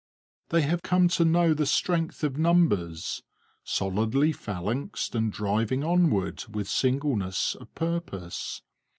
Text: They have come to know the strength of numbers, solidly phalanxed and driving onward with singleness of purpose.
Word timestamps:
They 0.49 0.63
have 0.63 0.81
come 0.81 1.09
to 1.09 1.23
know 1.23 1.53
the 1.53 1.67
strength 1.67 2.23
of 2.23 2.35
numbers, 2.35 3.21
solidly 3.63 4.31
phalanxed 4.31 5.13
and 5.13 5.31
driving 5.31 5.83
onward 5.83 6.43
with 6.49 6.67
singleness 6.67 7.53
of 7.53 7.71
purpose. 7.75 8.63